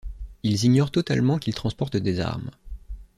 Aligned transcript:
Ils 0.41 0.65
ignorent 0.65 0.89
totalement 0.89 1.37
qu'ils 1.37 1.53
transportent 1.53 1.95
des 1.97 2.21
armes... 2.21 2.49